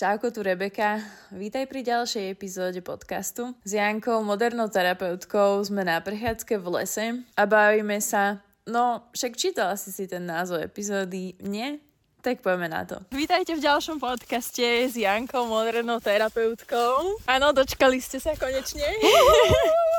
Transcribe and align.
Čauko, 0.00 0.32
tu 0.32 0.40
Rebeka. 0.40 0.96
Vítaj 1.28 1.68
pri 1.68 1.84
ďalšej 1.84 2.32
epizóde 2.32 2.80
podcastu. 2.80 3.52
S 3.68 3.76
Jankou, 3.76 4.24
modernou 4.24 4.72
terapeutkou, 4.72 5.60
sme 5.60 5.84
na 5.84 6.00
prechádzke 6.00 6.56
v 6.56 6.66
lese 6.72 7.06
a 7.36 7.44
bavíme 7.44 8.00
sa 8.00 8.40
No, 8.64 9.04
však 9.12 9.36
čítala 9.36 9.76
si 9.76 9.92
si 9.92 10.08
ten 10.08 10.24
názov 10.24 10.64
epizódy, 10.64 11.36
nie? 11.44 11.84
Tak 12.24 12.40
poďme 12.40 12.72
na 12.72 12.88
to. 12.88 12.96
Vítajte 13.12 13.52
v 13.52 13.60
ďalšom 13.60 14.00
podcaste 14.00 14.88
s 14.88 14.96
Jankou, 14.96 15.44
modernou 15.44 16.00
terapeutkou. 16.00 17.20
Áno, 17.28 17.52
dočkali 17.52 18.00
ste 18.00 18.24
sa 18.24 18.32
konečne. 18.40 18.88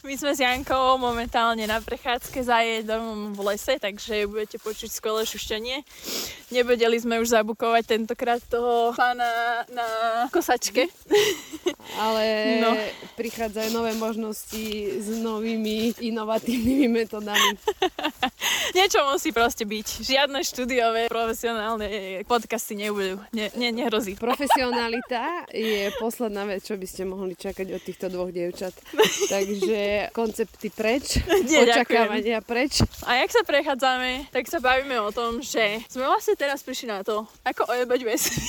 My 0.00 0.16
sme 0.16 0.32
s 0.32 0.40
Jankou 0.40 0.96
momentálne 0.96 1.68
na 1.68 1.76
prechádzke 1.76 2.40
za 2.40 2.64
jedom 2.64 3.36
v 3.36 3.52
lese, 3.52 3.76
takže 3.76 4.24
budete 4.24 4.56
počuť 4.56 4.88
skvelé 4.88 5.28
šušťanie. 5.28 5.84
Nevedeli 6.48 6.96
sme 6.96 7.20
už 7.20 7.28
zabukovať 7.36 7.84
tentokrát 7.84 8.40
toho 8.48 8.96
pána 8.96 9.60
na 9.68 9.88
kosačke. 10.32 10.88
Ale 12.00 12.24
no. 12.64 12.72
prichádzajú 13.20 13.68
nové 13.76 13.92
možnosti 13.92 14.64
s 15.04 15.08
novými 15.20 15.92
inovatívnymi 16.00 16.88
metodami. 16.88 17.60
Niečo 18.70 19.02
musí 19.10 19.34
proste 19.34 19.66
byť. 19.66 20.06
Žiadne 20.06 20.40
štúdiové, 20.46 21.10
profesionálne 21.10 22.22
podcasty 22.22 22.78
nebudú. 22.78 23.18
Ne, 23.34 23.50
ne, 23.58 23.74
nehrozí. 23.74 24.14
Profesionalita 24.14 25.50
je 25.50 25.90
posledná 25.98 26.46
vec, 26.46 26.62
čo 26.62 26.78
by 26.78 26.86
ste 26.86 27.02
mohli 27.02 27.34
čakať 27.34 27.66
od 27.74 27.82
týchto 27.82 28.06
dvoch 28.06 28.30
dievčat. 28.30 28.70
Takže 29.34 30.10
koncepty 30.14 30.70
preč, 30.70 31.18
Nie, 31.50 31.66
očakávania 31.66 32.38
ďakujem. 32.38 32.46
preč. 32.46 32.72
A 33.06 33.18
jak 33.18 33.30
sa 33.34 33.42
prechádzame, 33.42 34.30
tak 34.30 34.46
sa 34.46 34.62
bavíme 34.62 35.02
o 35.02 35.10
tom, 35.10 35.42
že 35.42 35.82
sme 35.90 36.06
vlastne 36.06 36.38
teraz 36.38 36.62
prišli 36.62 36.94
na 36.94 37.02
to, 37.02 37.26
ako 37.42 37.66
ojebať 37.74 38.00
vesmír. 38.06 38.46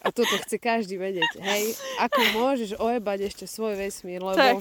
A 0.00 0.08
toto 0.08 0.32
chce 0.44 0.56
každý 0.56 0.96
vedieť, 0.96 1.40
hej? 1.44 1.76
Ako 2.00 2.20
môžeš 2.32 2.72
ojebať 2.80 3.32
ešte 3.32 3.44
svoj 3.44 3.76
vesmír, 3.76 4.24
lebo... 4.24 4.32
Tak. 4.32 4.60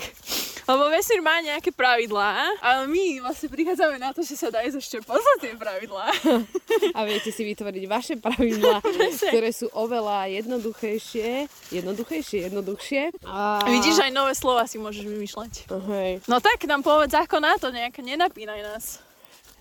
Lebo 0.69 0.85
vesmír 0.93 1.25
má 1.25 1.41
nejaké 1.41 1.73
pravidlá, 1.73 2.61
ale 2.61 2.85
my 2.85 3.25
vlastne 3.25 3.49
prichádzame 3.49 3.97
na 3.97 4.13
to, 4.13 4.21
že 4.21 4.37
sa 4.37 4.53
dajú 4.53 4.77
ešte 4.77 5.01
pozrieť 5.01 5.39
tie 5.41 5.53
pravidlá. 5.57 6.05
A 6.97 6.99
viete 7.09 7.33
si 7.33 7.41
vytvoriť 7.41 7.83
vaše 7.89 8.13
pravidlá, 8.21 8.85
ktoré 9.33 9.49
sú 9.49 9.65
oveľa 9.73 10.29
jednoduchejšie, 10.29 11.49
jednoduchejšie, 11.73 12.53
jednoduchšie. 12.53 13.01
A... 13.25 13.65
Vidíš, 13.65 13.97
aj 14.05 14.13
nové 14.13 14.37
slova 14.37 14.69
si 14.69 14.77
môžeš 14.77 15.09
vymýšľať. 15.09 15.73
Okay. 15.73 16.21
No 16.29 16.37
tak 16.37 16.61
nám 16.69 16.85
povedz, 16.85 17.17
ako 17.17 17.41
na 17.41 17.57
to, 17.57 17.73
nejak 17.73 17.97
nenapínaj 18.05 18.61
nás. 18.61 19.08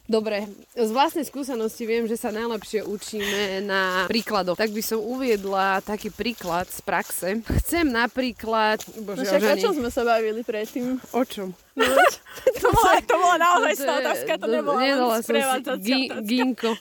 Dobre, 0.08 0.48
z 0.72 0.88
vlastnej 0.88 1.28
skúsenosti 1.28 1.84
viem, 1.84 2.08
že 2.08 2.16
sa 2.16 2.32
najlepšie 2.32 2.80
učíme 2.80 3.60
na 3.60 4.08
príkladoch. 4.08 4.56
Tak 4.56 4.72
by 4.72 4.80
som 4.80 5.04
uviedla 5.04 5.84
taký 5.84 6.08
príklad 6.08 6.64
z 6.64 6.80
praxe. 6.80 7.28
Chcem 7.44 7.84
napríklad... 7.92 8.80
Bože, 9.04 9.20
no 9.20 9.28
však 9.28 9.42
o 9.44 9.56
čom 9.60 9.72
sme 9.76 9.92
sa 9.92 10.08
bavili 10.08 10.40
predtým? 10.40 10.96
O 11.12 11.22
čom? 11.28 11.52
No, 11.76 11.84
to, 12.64 12.68
bola, 12.72 12.92
to 13.04 13.14
bola 13.20 13.36
naozaj 13.36 13.84
no, 13.84 13.92
otázka, 14.00 14.32
to 14.40 14.46
nebola 14.48 14.80
len 14.80 15.60
gi, 15.76 16.08
Ginko. 16.24 16.72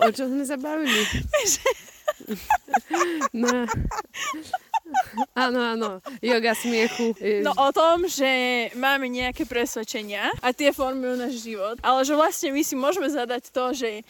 O 0.00 0.08
čom 0.08 0.32
sme 0.32 0.44
sa 0.48 0.56
bavili? 0.56 0.96
no. 3.32 3.66
Áno, 5.32 5.60
áno, 5.76 5.90
yoga 6.20 6.52
smiechu. 6.56 7.16
No 7.42 7.52
o 7.56 7.68
tom, 7.72 8.04
že 8.08 8.68
máme 8.78 9.08
nejaké 9.08 9.44
presvedčenia 9.44 10.30
a 10.40 10.52
tie 10.52 10.72
formujú 10.72 11.14
náš 11.18 11.42
život, 11.42 11.76
ale 11.80 12.04
že 12.04 12.14
vlastne 12.16 12.48
my 12.52 12.62
si 12.64 12.74
môžeme 12.76 13.08
zadať 13.08 13.50
to, 13.50 13.72
že 13.72 14.04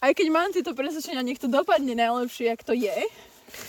aj 0.00 0.12
keď 0.12 0.26
mám 0.28 0.52
tieto 0.52 0.76
presvedčenia, 0.76 1.24
nech 1.24 1.40
to 1.40 1.48
dopadne 1.48 1.96
najlepšie, 1.96 2.52
jak 2.52 2.62
to 2.62 2.76
je, 2.76 2.94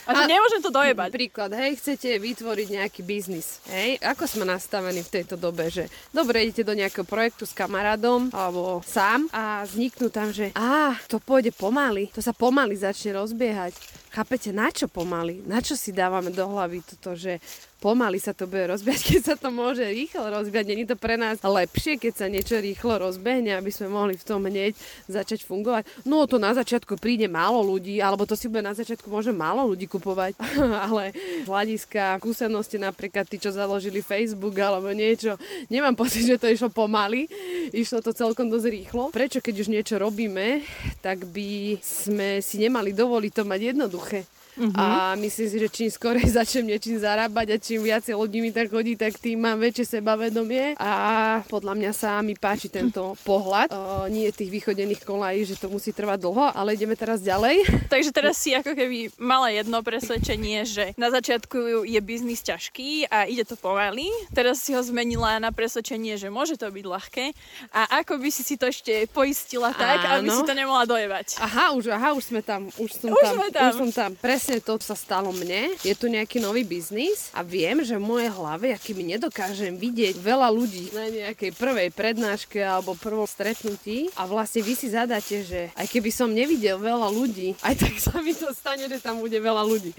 a 0.08 0.12
a 0.14 0.26
nemôžem 0.26 0.62
to 0.64 0.74
dojebať. 0.74 1.10
Príklad, 1.14 1.52
hej, 1.54 1.78
chcete 1.78 2.18
vytvoriť 2.18 2.68
nejaký 2.82 3.02
biznis, 3.06 3.62
hej, 3.70 4.02
ako 4.02 4.24
sme 4.26 4.44
nastavení 4.44 5.02
v 5.06 5.14
tejto 5.22 5.38
dobe, 5.38 5.70
že 5.70 5.88
dobre, 6.12 6.44
idete 6.44 6.68
do 6.68 6.74
nejakého 6.76 7.06
projektu 7.06 7.46
s 7.46 7.54
kamarádom 7.54 8.34
alebo 8.34 8.82
sám 8.84 9.30
a 9.32 9.64
vzniknú 9.64 10.10
tam, 10.10 10.34
že 10.34 10.52
á, 10.58 10.98
to 11.08 11.22
pôjde 11.22 11.54
pomaly, 11.54 12.10
to 12.12 12.20
sa 12.20 12.34
pomaly 12.34 12.76
začne 12.76 13.16
rozbiehať 13.16 13.78
Chápete, 14.18 14.50
na 14.50 14.74
čo 14.74 14.90
pomaly? 14.90 15.46
Na 15.46 15.62
čo 15.62 15.78
si 15.78 15.94
dávame 15.94 16.34
do 16.34 16.42
hlavy 16.50 16.82
toto, 16.82 17.14
že 17.14 17.38
pomaly 17.78 18.18
sa 18.18 18.34
to 18.34 18.50
bude 18.50 18.70
rozbiehať, 18.70 19.02
keď 19.14 19.22
sa 19.22 19.36
to 19.38 19.50
môže 19.54 19.86
rýchlo 19.86 20.28
rozbiehať. 20.30 20.66
Není 20.68 20.86
to 20.90 20.96
pre 20.98 21.16
nás 21.16 21.42
lepšie, 21.42 22.02
keď 22.02 22.14
sa 22.14 22.26
niečo 22.28 22.58
rýchlo 22.58 22.98
rozbehne, 23.02 23.54
aby 23.58 23.70
sme 23.70 23.90
mohli 23.90 24.18
v 24.18 24.26
tom 24.26 24.46
hneď 24.46 24.74
začať 25.08 25.46
fungovať. 25.46 25.86
No 26.06 26.26
to 26.26 26.42
na 26.42 26.54
začiatku 26.54 26.98
príde 26.98 27.30
málo 27.30 27.62
ľudí, 27.62 28.02
alebo 28.02 28.26
to 28.26 28.34
si 28.34 28.50
bude 28.50 28.66
na 28.66 28.74
začiatku 28.74 29.08
môže 29.10 29.30
málo 29.32 29.70
ľudí 29.70 29.86
kupovať, 29.86 30.36
ale 30.90 31.14
hľadiska 31.46 32.18
skúsenosti 32.20 32.82
napríklad 32.82 33.30
tí, 33.30 33.38
čo 33.38 33.54
založili 33.54 34.02
Facebook 34.02 34.58
alebo 34.58 34.90
niečo, 34.92 35.38
nemám 35.72 35.96
pocit, 35.96 36.26
že 36.26 36.42
to 36.42 36.50
išlo 36.50 36.70
pomaly, 36.74 37.30
išlo 37.72 38.02
to 38.02 38.12
celkom 38.12 38.50
dosť 38.52 38.68
rýchlo. 38.68 39.04
Prečo, 39.14 39.40
keď 39.40 39.56
už 39.64 39.72
niečo 39.72 39.96
robíme, 40.02 40.66
tak 41.08 41.24
by 41.32 41.80
sme 41.80 42.44
si 42.44 42.60
nemali 42.60 42.92
dovoliť 42.92 43.32
to 43.32 43.44
mať 43.48 43.60
jednoduché. 43.72 44.28
Uh-huh. 44.58 44.74
A 44.74 45.14
myslím 45.22 45.48
si, 45.48 45.58
že 45.62 45.70
čím 45.70 45.90
skôr 45.94 46.18
začnem 46.42 46.74
niečím 46.74 46.98
zarábať 46.98 47.48
a 47.54 47.58
čím 47.62 47.86
viacej 47.86 48.18
ľudí 48.18 48.42
mi 48.42 48.50
tak 48.50 48.74
chodí, 48.74 48.98
tak 48.98 49.14
tým 49.22 49.46
mám 49.46 49.62
väčšie 49.62 50.02
sebavedomie. 50.02 50.74
A 50.82 51.46
podľa 51.46 51.78
mňa 51.78 51.92
sa 51.94 52.18
mi 52.26 52.34
páči 52.34 52.68
tento 52.74 53.14
pohľad. 53.22 53.70
O, 53.70 54.10
nie 54.10 54.26
tých 54.34 54.50
vychodených 54.50 55.06
kolají, 55.06 55.46
že 55.46 55.62
to 55.62 55.70
musí 55.70 55.94
trvať 55.94 56.26
dlho, 56.26 56.58
ale 56.58 56.74
ideme 56.74 56.98
teraz 56.98 57.22
ďalej. 57.22 57.70
Takže 57.94 58.10
teraz 58.10 58.42
si 58.42 58.58
ako 58.58 58.74
keby 58.74 59.14
mala 59.22 59.54
jedno 59.54 59.80
presvedčenie, 59.86 60.66
že 60.66 60.98
na 60.98 61.14
začiatku 61.14 61.86
je 61.86 62.00
biznis 62.02 62.42
ťažký 62.42 63.14
a 63.14 63.30
ide 63.30 63.46
to 63.46 63.54
pomaly. 63.54 64.10
Teraz 64.34 64.66
si 64.66 64.74
ho 64.74 64.82
zmenila 64.82 65.38
na 65.38 65.54
presvedčenie, 65.54 66.18
že 66.18 66.34
môže 66.34 66.58
to 66.58 66.66
byť 66.74 66.86
ľahké. 66.86 67.26
A 67.70 68.02
ako 68.02 68.18
by 68.18 68.30
si 68.34 68.42
si 68.42 68.58
to 68.58 68.74
ešte 68.74 69.06
poistila 69.14 69.70
tak, 69.70 70.02
Áno. 70.02 70.26
aby 70.26 70.30
si 70.34 70.42
to 70.42 70.58
nemohla 70.58 70.90
dojebať. 70.98 71.38
Aha, 71.38 71.78
už, 71.78 71.94
aha, 71.94 72.18
už 72.18 72.24
sme 72.34 72.42
tam. 72.42 72.74
Už 72.82 72.90
som 72.98 73.14
už 73.14 73.22
tam. 73.22 73.34
Sme 73.38 73.50
tam. 73.54 73.70
Už 73.70 73.76
som 73.78 73.92
tam. 73.94 74.12
Presne 74.18 74.48
presne 74.48 74.64
to 74.64 74.80
sa 74.80 74.96
stalo 74.96 75.36
mne. 75.36 75.76
Je 75.84 75.92
tu 75.92 76.08
nejaký 76.08 76.40
nový 76.40 76.64
biznis 76.64 77.28
a 77.36 77.44
viem, 77.44 77.84
že 77.84 78.00
v 78.00 78.08
mojej 78.08 78.32
hlave, 78.32 78.72
aký 78.72 78.96
mi 78.96 79.04
nedokážem 79.04 79.76
vidieť 79.76 80.16
veľa 80.16 80.48
ľudí 80.56 80.96
na 80.96 81.12
nejakej 81.12 81.52
prvej 81.52 81.92
prednáške 81.92 82.64
alebo 82.64 82.96
prvom 82.96 83.28
stretnutí 83.28 84.08
a 84.16 84.24
vlastne 84.24 84.64
vy 84.64 84.72
si 84.72 84.88
zadáte, 84.88 85.44
že 85.44 85.68
aj 85.76 85.84
keby 85.92 86.10
som 86.16 86.32
nevidel 86.32 86.80
veľa 86.80 87.12
ľudí, 87.12 87.60
aj 87.60 87.76
tak 87.76 88.00
sa 88.00 88.24
mi 88.24 88.32
to 88.32 88.56
stane, 88.56 88.88
že 88.88 89.04
tam 89.04 89.20
bude 89.20 89.36
veľa 89.36 89.68
ľudí. 89.68 89.92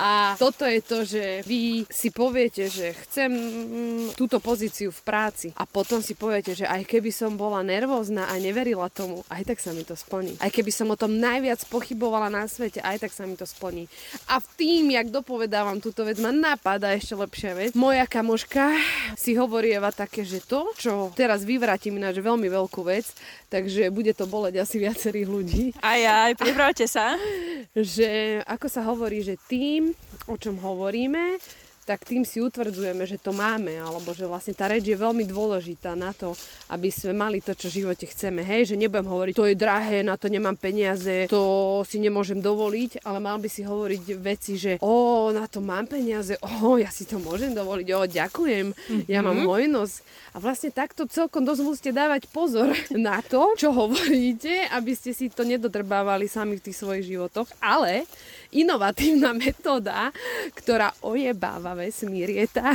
A 0.00 0.32
toto 0.40 0.64
je 0.64 0.80
to, 0.80 1.04
že 1.04 1.44
vy 1.44 1.84
si 1.92 2.08
poviete, 2.08 2.72
že 2.72 2.96
chcem 3.04 3.28
mm, 3.28 4.16
túto 4.16 4.40
pozíciu 4.40 4.88
v 4.88 5.00
práci 5.04 5.52
a 5.60 5.68
potom 5.68 6.00
si 6.00 6.16
poviete, 6.16 6.56
že 6.56 6.64
aj 6.64 6.88
keby 6.88 7.12
som 7.12 7.36
bola 7.36 7.60
nervózna 7.60 8.32
a 8.32 8.40
neverila 8.40 8.88
tomu, 8.88 9.20
aj 9.28 9.44
tak 9.44 9.58
sa 9.60 9.76
mi 9.76 9.84
to 9.84 9.92
splní. 9.92 10.13
Aj 10.38 10.50
keby 10.54 10.70
som 10.70 10.86
o 10.94 10.96
tom 10.96 11.18
najviac 11.18 11.58
pochybovala 11.66 12.30
na 12.30 12.46
svete, 12.46 12.78
aj 12.78 13.02
tak 13.02 13.10
sa 13.10 13.26
mi 13.26 13.34
to 13.34 13.42
splní 13.42 13.64
splní. 13.64 13.88
A 14.28 14.38
v 14.40 14.46
tým, 14.60 14.84
jak 14.92 15.08
dopovedávam 15.08 15.80
túto 15.80 16.04
vec, 16.04 16.20
ma 16.20 16.28
napadá 16.28 16.92
ešte 16.92 17.16
lepšia 17.16 17.52
vec. 17.56 17.70
Moja 17.72 18.04
kamoška 18.04 18.76
si 19.16 19.32
hovorieva 19.32 19.88
také, 19.88 20.22
že 20.22 20.44
to, 20.44 20.68
čo 20.76 21.08
teraz 21.16 21.42
vyvrátim 21.48 21.96
ináč 21.96 22.20
veľmi 22.20 22.46
veľkú 22.52 22.84
vec, 22.84 23.08
takže 23.48 23.88
bude 23.88 24.12
to 24.12 24.28
boleť 24.28 24.60
asi 24.60 24.76
viacerých 24.84 25.28
ľudí. 25.28 25.64
Aj, 25.80 26.28
aj, 26.28 26.32
pripravte 26.36 26.84
sa. 26.84 27.16
že 27.96 28.40
ako 28.44 28.66
sa 28.68 28.84
hovorí, 28.84 29.24
že 29.24 29.40
tým, 29.48 29.96
o 30.28 30.36
čom 30.36 30.60
hovoríme, 30.60 31.40
tak 31.84 32.08
tým 32.08 32.24
si 32.24 32.40
utvrdzujeme, 32.40 33.04
že 33.04 33.20
to 33.20 33.36
máme, 33.36 33.76
alebo 33.76 34.16
že 34.16 34.24
vlastne 34.24 34.56
tá 34.56 34.72
reč 34.72 34.88
je 34.88 34.96
veľmi 34.96 35.28
dôležitá 35.28 35.92
na 35.92 36.16
to, 36.16 36.32
aby 36.72 36.88
sme 36.88 37.12
mali 37.12 37.44
to, 37.44 37.52
čo 37.52 37.68
v 37.68 37.84
živote 37.84 38.08
chceme. 38.08 38.40
Hej, 38.40 38.72
že 38.72 38.80
nebudem 38.80 39.04
hovoriť, 39.04 39.34
to 39.36 39.48
je 39.52 39.56
drahé, 39.56 40.00
na 40.00 40.16
to 40.16 40.32
nemám 40.32 40.56
peniaze, 40.56 41.28
to 41.28 41.84
si 41.84 42.00
nemôžem 42.00 42.40
dovoliť, 42.40 43.04
ale 43.04 43.20
mal 43.20 43.36
by 43.36 43.48
si 43.52 43.62
hovoriť 43.62 44.02
veci, 44.16 44.56
že 44.56 44.72
o, 44.80 45.28
na 45.30 45.44
to 45.44 45.60
mám 45.60 45.84
peniaze, 45.84 46.40
o, 46.40 46.80
ja 46.80 46.88
si 46.88 47.04
to 47.04 47.20
môžem 47.20 47.52
dovoliť, 47.52 47.86
o, 47.92 48.00
ďakujem, 48.08 48.66
mm-hmm. 48.72 49.04
ja 49.06 49.20
mám 49.20 49.44
mhm. 49.44 49.46
hojnosť. 49.46 49.96
A 50.34 50.42
vlastne 50.42 50.74
takto 50.74 51.06
celkom 51.06 51.46
dosť 51.46 51.62
musíte 51.62 51.92
dávať 51.94 52.26
pozor 52.32 52.72
na 52.96 53.20
to, 53.20 53.54
čo 53.54 53.70
hovoríte, 53.70 54.66
aby 54.72 54.96
ste 54.96 55.12
si 55.12 55.28
to 55.30 55.44
nedodrbávali 55.44 56.26
sami 56.26 56.56
v 56.58 56.64
tých 56.64 56.80
svojich 56.80 57.04
životoch. 57.14 57.46
Ale 57.62 58.08
inovatívna 58.54 59.34
metóda, 59.34 60.14
ktorá 60.54 60.94
ojebáva 61.02 61.74
vesmír, 61.74 62.30
je 62.30 62.46
tá, 62.46 62.70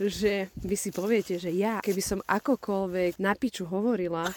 že 0.00 0.48
vy 0.56 0.76
si 0.76 0.88
poviete, 0.88 1.36
že 1.36 1.52
ja, 1.52 1.84
keby 1.84 2.02
som 2.02 2.20
akokoľvek 2.24 3.20
na 3.20 3.36
piču 3.36 3.68
hovorila 3.68 4.32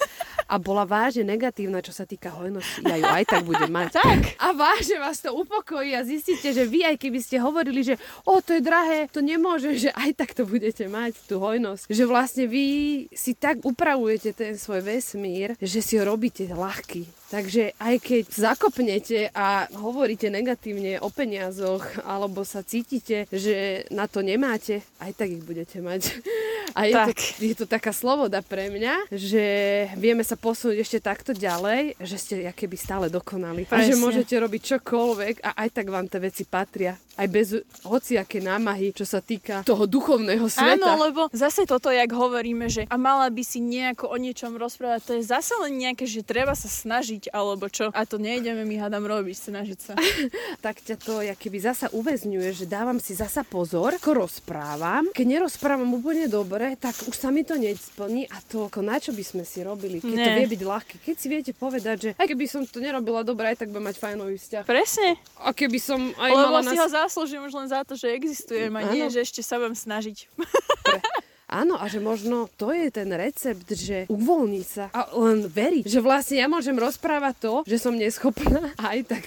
a 0.45 0.56
bola 0.62 0.86
vážne 0.86 1.25
negatívna, 1.25 1.81
čo 1.81 1.95
sa 1.95 2.06
týka 2.06 2.30
hojnosti, 2.30 2.86
ja 2.86 3.00
ju 3.00 3.07
aj 3.07 3.25
tak 3.25 3.42
budem 3.48 3.72
mať. 3.72 3.98
Tak. 3.98 4.22
A 4.38 4.54
vážne 4.54 5.01
vás 5.01 5.24
to 5.24 5.33
upokojí 5.33 5.95
a 5.98 6.06
zistíte, 6.06 6.54
že 6.54 6.68
vy 6.68 6.86
aj 6.86 6.95
keby 7.01 7.19
ste 7.24 7.42
hovorili, 7.42 7.81
že 7.81 7.95
o, 8.27 8.38
to 8.44 8.54
je 8.54 8.62
drahé, 8.62 9.10
to 9.10 9.25
nemôže, 9.25 9.74
že 9.80 9.89
aj 9.95 10.12
tak 10.13 10.38
to 10.38 10.45
budete 10.45 10.86
mať, 10.86 11.18
tú 11.25 11.42
hojnosť. 11.42 11.89
Že 11.89 12.04
vlastne 12.06 12.45
vy 12.45 12.66
si 13.10 13.33
tak 13.33 13.63
upravujete 13.66 14.38
ten 14.38 14.54
svoj 14.60 14.86
vesmír, 14.86 15.57
že 15.57 15.81
si 15.81 15.98
ho 15.98 16.04
robíte 16.06 16.45
ľahký 16.45 17.25
Takže 17.25 17.74
aj 17.81 17.95
keď 18.06 18.24
zakopnete 18.30 19.33
a 19.33 19.66
hovoríte 19.74 20.30
negatívne 20.30 21.01
o 21.01 21.10
peniazoch, 21.10 21.81
alebo 22.06 22.45
sa 22.45 22.62
cítite, 22.62 23.25
že 23.33 23.89
na 23.89 24.06
to 24.06 24.22
nemáte, 24.22 24.86
aj 25.01 25.12
tak 25.18 25.33
ich 25.33 25.44
budete 25.44 25.81
mať. 25.81 26.22
A 26.75 26.92
je, 26.92 26.94
tak. 26.94 27.16
to, 27.16 27.39
je 27.39 27.56
to 27.56 27.66
taká 27.66 27.95
sloboda 27.95 28.44
pre 28.44 28.68
mňa, 28.68 29.07
že 29.07 29.45
vieme 29.95 30.27
sa 30.27 30.36
posunúť 30.36 30.83
ešte 30.83 31.00
takto 31.00 31.31
ďalej, 31.31 31.95
že 32.04 32.18
ste 32.19 32.36
keby 32.51 32.75
stále 32.75 33.07
dokonali. 33.07 33.63
Presne. 33.63 33.80
A 33.80 33.89
že 33.89 33.95
môžete 33.95 34.36
robiť 34.36 34.62
čokoľvek 34.75 35.36
a 35.39 35.50
aj 35.66 35.69
tak 35.72 35.88
vám 35.88 36.12
tie 36.12 36.19
veci 36.19 36.44
patria. 36.44 37.00
Aj 37.16 37.31
bez 37.31 37.56
hociaké 37.88 38.44
námahy, 38.44 38.92
čo 38.92 39.07
sa 39.07 39.24
týka 39.24 39.63
toho 39.63 39.88
duchovného 39.88 40.51
sveta. 40.51 40.75
Áno, 40.75 41.00
lebo 41.00 41.31
zase 41.31 41.63
toto, 41.63 41.88
jak 41.88 42.12
hovoríme, 42.12 42.68
že 42.68 42.83
a 42.92 43.00
mala 43.00 43.31
by 43.31 43.39
si 43.39 43.63
nejako 43.63 44.12
o 44.12 44.19
niečom 44.19 44.60
rozprávať, 44.60 45.00
to 45.07 45.13
je 45.16 45.24
zase 45.24 45.56
len 45.63 45.80
nejaké, 45.80 46.04
že 46.04 46.27
treba 46.27 46.51
sa 46.60 46.68
snažiť, 46.68 47.14
alebo 47.31 47.67
čo. 47.69 47.91
A 47.91 48.03
to 48.07 48.17
nejdeme 48.17 48.63
my 48.65 48.75
hádam 48.81 49.06
robiť, 49.06 49.35
snažiť 49.51 49.79
sa. 49.79 49.94
tak 50.65 50.81
ťa 50.81 50.95
to, 51.00 51.21
keby 51.35 51.57
zasa 51.62 51.88
uväzňuje, 51.94 52.50
že 52.51 52.65
dávam 52.65 52.97
si 52.97 53.15
zasa 53.15 53.45
pozor, 53.45 53.95
ako 53.97 54.25
rozprávam. 54.25 55.09
Keď 55.13 55.25
nerozprávam 55.25 55.88
úplne 55.94 56.27
dobre, 56.27 56.75
tak 56.75 56.95
už 57.07 57.15
sa 57.15 57.29
mi 57.31 57.45
to 57.45 57.56
nesplní 57.56 58.27
a 58.27 58.38
to 58.45 58.67
ako 58.67 58.81
na 58.83 58.97
čo 58.97 59.13
by 59.13 59.23
sme 59.23 59.44
si 59.45 59.62
robili, 59.62 60.01
keď 60.01 60.15
ne. 60.15 60.25
to 60.25 60.31
vie 60.41 60.47
byť 60.57 60.62
ľahké. 60.65 60.95
Keď 61.03 61.15
si 61.15 61.27
viete 61.29 61.51
povedať, 61.56 61.97
že 61.97 62.09
aj 62.17 62.27
keby 62.27 62.45
som 62.50 62.62
to 62.65 62.81
nerobila 62.81 63.21
dobre, 63.21 63.53
aj 63.53 63.65
tak 63.65 63.69
by 63.71 63.79
mať 63.79 63.95
fajnový 64.01 64.35
vzťah. 64.41 64.63
Presne. 64.65 65.19
A 65.41 65.53
keby 65.53 65.79
som 65.79 66.00
aj 66.17 66.31
Lebo 66.31 66.50
mala 66.50 66.62
si 66.65 66.75
nás... 66.75 66.81
ho 66.81 66.88
zaslúžim 66.89 67.41
už 67.45 67.53
len 67.53 67.67
za 67.69 67.81
to, 67.85 67.94
že 67.94 68.12
existujem 68.12 68.73
a 68.73 68.81
nie, 68.89 69.06
že 69.13 69.21
ešte 69.21 69.41
sa 69.45 69.62
budem 69.62 69.77
snažiť. 69.77 70.17
Pre... 70.85 71.00
Áno, 71.55 71.79
a 71.79 71.87
že 71.87 72.03
možno 72.03 72.51
to 72.59 72.75
je 72.75 72.91
ten 72.91 73.07
recept, 73.15 73.63
že 73.71 74.03
uvoľniť 74.11 74.65
sa 74.67 74.91
a 74.91 75.07
len 75.15 75.47
veriť, 75.47 75.87
že 75.87 76.03
vlastne 76.03 76.43
ja 76.43 76.51
môžem 76.51 76.75
rozprávať 76.75 77.35
to, 77.39 77.53
že 77.63 77.79
som 77.79 77.95
neschopná 77.95 78.75
a 78.75 78.91
aj 78.91 79.07
tak 79.07 79.23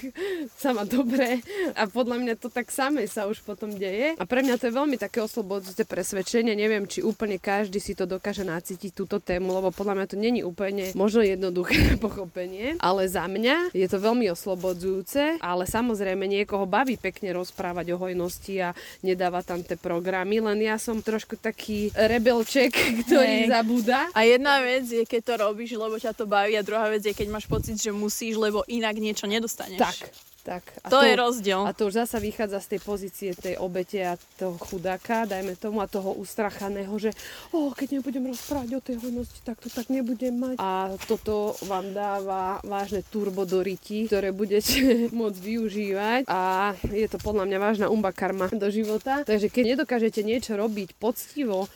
sa 0.60 0.76
má 0.76 0.84
dobre 0.84 1.40
a 1.72 1.88
podľa 1.88 2.20
mňa 2.20 2.34
to 2.36 2.52
tak 2.52 2.69
samé 2.69 3.08
sa 3.08 3.25
už 3.25 3.40
potom 3.40 3.72
deje. 3.72 4.12
A 4.20 4.28
pre 4.28 4.44
mňa 4.44 4.60
to 4.60 4.69
je 4.69 4.76
veľmi 4.76 5.00
také 5.00 5.25
oslobodzujúce 5.25 5.88
presvedčenie. 5.88 6.52
Neviem, 6.52 6.84
či 6.84 7.00
úplne 7.00 7.40
každý 7.40 7.80
si 7.80 7.96
to 7.96 8.04
dokáže 8.04 8.44
nacítiť 8.44 8.92
túto 8.92 9.25
tému, 9.25 9.48
lebo 9.48 9.72
podľa 9.72 9.96
mňa 9.96 10.06
to 10.12 10.16
není 10.20 10.44
úplne 10.44 10.92
možno 10.92 11.25
jednoduché 11.25 11.96
pochopenie, 11.96 12.76
ale 12.84 13.08
za 13.08 13.25
mňa 13.25 13.72
je 13.72 13.88
to 13.88 13.96
veľmi 13.96 14.28
oslobodzujúce, 14.28 15.40
ale 15.40 15.64
samozrejme 15.64 16.28
niekoho 16.28 16.69
baví 16.69 17.00
pekne 17.00 17.32
rozprávať 17.32 17.96
o 17.96 18.00
hojnosti 18.04 18.54
a 18.60 18.76
nedáva 19.00 19.40
tam 19.40 19.64
tie 19.64 19.80
programy, 19.80 20.44
len 20.44 20.60
ja 20.60 20.76
som 20.76 21.00
trošku 21.00 21.40
taký 21.40 21.88
rebelček, 22.19 22.75
ktorý 23.06 23.47
hey. 23.47 23.49
zabúda. 23.49 24.11
A 24.11 24.26
jedna 24.26 24.59
vec 24.59 24.91
je, 24.91 25.06
keď 25.06 25.20
to 25.23 25.35
robíš, 25.47 25.79
lebo 25.79 25.94
ťa 25.94 26.12
to 26.12 26.26
baví 26.26 26.59
a 26.59 26.67
druhá 26.67 26.91
vec 26.91 27.06
je, 27.06 27.15
keď 27.15 27.31
máš 27.31 27.47
pocit, 27.47 27.79
že 27.79 27.94
musíš, 27.94 28.35
lebo 28.35 28.67
inak 28.67 28.99
niečo 28.99 29.31
nedostaneš. 29.31 29.79
Tak, 29.79 29.97
tak. 30.43 30.65
A 30.81 30.88
to, 30.91 30.99
to 30.99 31.06
je 31.06 31.15
rozdiel. 31.15 31.61
A 31.69 31.76
to 31.76 31.93
už 31.93 32.03
zasa 32.03 32.19
vychádza 32.19 32.59
z 32.65 32.69
tej 32.73 32.81
pozície 32.81 33.29
tej 33.37 33.61
obete 33.61 34.00
a 34.00 34.17
toho 34.41 34.59
chudáka, 34.59 35.29
dajme 35.29 35.55
tomu, 35.61 35.85
a 35.85 35.87
toho 35.87 36.17
ustrachaného, 36.19 36.91
že 36.99 37.15
oh, 37.55 37.70
keď 37.70 38.00
nebudem 38.00 38.32
rozprávať 38.35 38.71
o 38.75 38.81
tej 38.81 38.97
hodnosti, 38.99 39.38
tak 39.44 39.61
to 39.62 39.69
tak 39.71 39.93
nebudem 39.93 40.35
mať. 40.35 40.56
A 40.59 40.97
toto 41.05 41.53
vám 41.69 41.93
dáva 41.93 42.59
vážne 42.64 43.05
turbo 43.06 43.44
do 43.44 43.62
ryti, 43.62 44.09
ktoré 44.09 44.35
budete 44.35 44.81
môcť 45.21 45.38
využívať 45.38 46.23
a 46.26 46.73
je 46.91 47.06
to 47.06 47.21
podľa 47.21 47.44
mňa 47.44 47.59
vážna 47.61 47.87
umba 47.93 48.11
karma 48.11 48.49
do 48.49 48.73
života. 48.73 49.23
Takže 49.29 49.53
keď 49.53 49.76
nedokážete 49.76 50.25
niečo 50.25 50.56
robiť 50.56 50.97
poctivo 50.97 51.69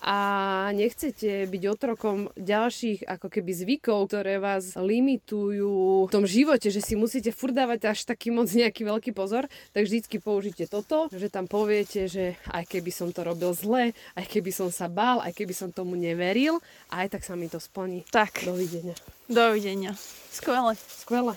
a 0.00 0.18
nechcete 0.72 1.44
byť 1.44 1.62
otrokom 1.68 2.32
ďalších 2.32 3.04
ako 3.04 3.28
keby 3.28 3.52
zvykov, 3.52 4.08
ktoré 4.08 4.40
vás 4.40 4.72
limitujú 4.72 6.08
v 6.08 6.12
tom 6.12 6.24
živote, 6.24 6.72
že 6.72 6.80
si 6.80 6.96
musíte 6.96 7.36
furt 7.36 7.52
dávať 7.52 7.92
až 7.92 8.08
taký 8.08 8.32
moc 8.32 8.48
nejaký 8.48 8.88
veľký 8.88 9.12
pozor, 9.12 9.44
tak 9.76 9.84
vždycky 9.84 10.16
použite 10.16 10.64
toto, 10.72 11.12
že 11.12 11.28
tam 11.28 11.44
poviete, 11.44 12.08
že 12.08 12.40
aj 12.48 12.64
keby 12.64 12.88
som 12.88 13.12
to 13.12 13.20
robil 13.20 13.52
zle, 13.52 13.92
aj 14.16 14.24
keby 14.24 14.48
som 14.48 14.72
sa 14.72 14.88
bál, 14.88 15.20
aj 15.20 15.36
keby 15.36 15.52
som 15.52 15.68
tomu 15.68 16.00
neveril, 16.00 16.64
aj 16.88 17.12
tak 17.12 17.22
sa 17.22 17.36
mi 17.36 17.52
to 17.52 17.60
splní. 17.60 18.08
Tak. 18.08 18.48
Dovidenia. 18.48 18.96
Dovidenia. 19.28 19.92
Skvelé. 20.32 20.80
Skvelé. 20.80 21.36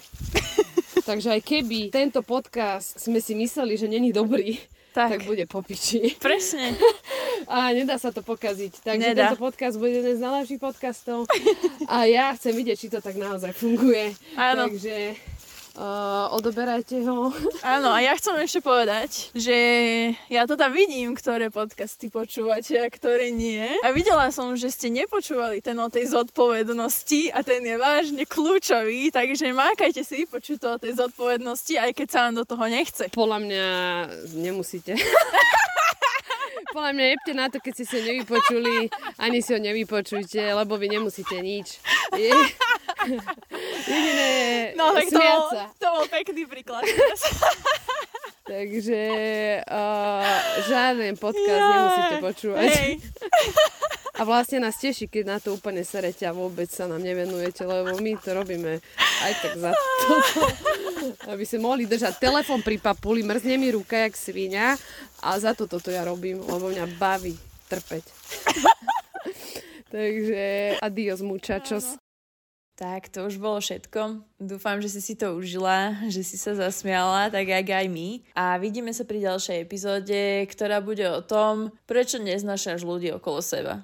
Takže 1.09 1.36
aj 1.36 1.42
keby 1.44 1.92
tento 1.92 2.24
podcast 2.24 2.95
sme 2.95 3.19
si 3.19 3.36
mysleli, 3.36 3.75
že 3.75 3.92
není 3.92 4.16
dobrý, 4.16 4.56
tak, 4.94 5.19
tak 5.19 5.21
bude 5.27 5.44
po 5.50 5.59
piči. 5.66 6.16
Presne. 6.21 6.77
A 7.48 7.74
nedá 7.75 8.00
sa 8.00 8.10
to 8.10 8.22
pokaziť. 8.24 8.84
Takže 8.84 9.07
nedá. 9.13 9.34
tento 9.34 9.40
podcast 9.40 9.75
bude 9.80 10.00
jeden 10.00 10.16
z 10.16 10.22
najlepších 10.22 10.62
podcastov. 10.62 11.25
A 11.88 12.07
ja 12.07 12.31
chcem 12.38 12.54
vidieť, 12.56 12.78
či 12.78 12.88
to 12.92 13.00
tak 13.04 13.16
naozaj 13.19 13.51
funguje. 13.56 14.16
Áno. 14.40 14.69
Takže 14.69 15.18
uh, 15.78 16.30
odoberajte 16.34 17.01
ho. 17.06 17.34
Áno, 17.66 17.90
a 17.94 18.00
ja 18.01 18.13
chcem 18.18 18.38
ešte 18.42 18.62
povedať, 18.62 19.34
že 19.34 19.57
ja 20.30 20.45
to 20.45 20.54
tam 20.57 20.74
vidím, 20.74 21.18
ktoré 21.18 21.50
podcasty 21.50 22.10
počúvate 22.10 22.78
a 22.78 22.88
ktoré 22.90 23.34
nie. 23.34 23.63
A 23.81 23.90
videla 23.94 24.30
som, 24.30 24.54
že 24.54 24.69
ste 24.69 24.94
nepočúvali 24.94 25.62
ten 25.62 25.78
o 25.78 25.90
tej 25.90 26.13
zodpovednosti 26.13 27.34
a 27.34 27.42
ten 27.42 27.62
je 27.66 27.75
vážne 27.78 28.24
kľúčový, 28.25 29.10
takže 29.10 29.54
mákajte 29.54 30.01
si 30.06 30.25
vypočuť 30.25 30.57
to 30.62 30.68
o 30.78 30.81
tej 30.81 30.94
zodpovednosti, 30.98 31.74
aj 31.80 31.92
keď 31.98 32.07
sa 32.10 32.19
vám 32.30 32.36
do 32.42 32.45
toho 32.45 32.66
nechce. 32.69 33.10
Podľa 33.10 33.40
mňa 33.42 33.66
nemusíte. 34.38 34.94
Podľa 36.73 36.91
mňa 36.97 37.05
jebte 37.05 37.33
na 37.37 37.45
to, 37.53 37.61
keď 37.61 37.73
ste 37.77 37.85
si 37.85 37.93
ho 37.93 38.03
nevypočuli, 38.09 38.89
ani 39.21 39.45
si 39.45 39.53
ho 39.53 39.59
nevypočujte, 39.61 40.41
lebo 40.41 40.73
vy 40.81 40.97
nemusíte 40.97 41.37
nič. 41.37 41.77
Je... 42.17 42.33
Jediné 43.85 44.73
No 44.73 44.95
tak 44.97 45.05
to 45.11 45.19
bol, 45.21 45.41
to 45.77 45.87
bol 45.91 46.05
pekný 46.09 46.49
príklad. 46.49 46.81
Takže 48.49 49.01
uh, 49.63 50.25
žiaden 50.67 51.15
podcast 51.15 51.63
Jaj, 51.63 51.71
nemusíte 51.71 52.15
počúvať. 52.19 52.67
Hej. 52.67 52.91
A 54.13 54.21
vlastne 54.30 54.62
nás 54.62 54.77
teší, 54.77 55.10
keď 55.10 55.24
na 55.25 55.38
to 55.42 55.57
úplne 55.57 55.81
serete 55.81 56.21
a 56.30 56.38
vôbec 56.38 56.69
sa 56.69 56.86
nám 56.86 57.01
nevenujete, 57.01 57.65
lebo 57.65 57.98
my 57.98 58.13
to 58.21 58.30
robíme 58.38 58.77
aj 59.25 59.33
tak 59.42 59.54
za 59.57 59.71
to, 59.74 60.13
aby 61.33 61.42
sme 61.42 61.65
mohli 61.65 61.89
držať 61.89 62.21
telefon 62.21 62.62
pri 62.62 62.77
papuli, 62.77 63.25
mrzne 63.25 63.57
mi 63.57 63.74
ruka 63.74 64.06
jak 64.06 64.13
svinia 64.13 64.77
a 65.18 65.33
za 65.42 65.57
to 65.57 65.65
toto 65.65 65.89
ja 65.89 66.06
robím, 66.06 66.45
lebo 66.45 66.69
mňa 66.69 66.86
baví 67.01 67.33
trpeť. 67.74 68.06
Takže 69.94 70.42
adios 70.77 71.21
muchachos. 71.25 71.98
Tak, 72.74 73.09
to 73.09 73.30
už 73.30 73.38
bolo 73.38 73.62
všetko. 73.62 74.25
Dúfam, 74.42 74.81
že 74.81 74.89
si 74.89 75.01
si 75.01 75.13
to 75.13 75.38
užila, 75.38 75.94
že 76.09 76.25
si 76.25 76.42
sa 76.42 76.57
zasmiala, 76.57 77.30
tak 77.30 77.45
aj 77.45 77.69
aj 77.69 77.88
my. 77.89 78.25
A 78.33 78.57
vidíme 78.57 78.89
sa 78.94 79.06
pri 79.06 79.25
ďalšej 79.25 79.62
epizóde, 79.62 80.45
ktorá 80.49 80.81
bude 80.81 81.06
o 81.06 81.21
tom, 81.21 81.69
prečo 81.85 82.18
neznášaš 82.18 82.81
ľudí 82.81 83.14
okolo 83.14 83.45
seba. 83.45 83.81